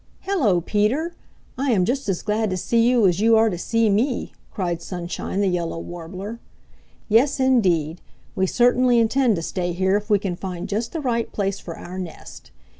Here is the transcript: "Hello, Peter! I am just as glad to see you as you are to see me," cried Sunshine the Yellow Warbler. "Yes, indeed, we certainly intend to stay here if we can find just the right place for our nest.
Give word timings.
"Hello, 0.21 0.61
Peter! 0.61 1.13
I 1.59 1.69
am 1.69 1.85
just 1.85 2.09
as 2.09 2.23
glad 2.23 2.49
to 2.49 2.57
see 2.57 2.81
you 2.89 3.05
as 3.07 3.19
you 3.19 3.35
are 3.35 3.51
to 3.51 3.57
see 3.59 3.87
me," 3.87 4.33
cried 4.49 4.81
Sunshine 4.81 5.41
the 5.41 5.47
Yellow 5.47 5.77
Warbler. 5.77 6.39
"Yes, 7.07 7.39
indeed, 7.39 8.01
we 8.33 8.47
certainly 8.47 8.97
intend 8.97 9.35
to 9.35 9.43
stay 9.43 9.73
here 9.73 9.95
if 9.95 10.09
we 10.09 10.17
can 10.17 10.35
find 10.35 10.67
just 10.67 10.91
the 10.93 11.01
right 11.01 11.31
place 11.31 11.59
for 11.59 11.77
our 11.77 11.99
nest. 11.99 12.49